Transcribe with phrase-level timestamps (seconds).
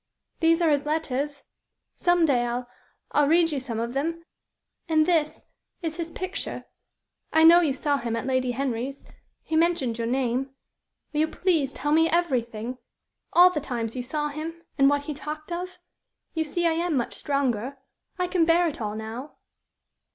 [0.39, 1.43] "These are his letters.
[1.93, 2.67] Some day I'll
[3.11, 4.25] I'll read you some of them;
[4.89, 5.45] and this
[5.83, 6.65] is his picture.
[7.31, 9.03] I know you saw him at Lady Henry's.
[9.43, 10.55] He mentioned your name.
[11.13, 12.79] Will you please tell me everything
[13.33, 15.77] all the times you saw him, and what he talked of?
[16.33, 17.77] You see I am much stronger.
[18.17, 19.35] I can bear it all now."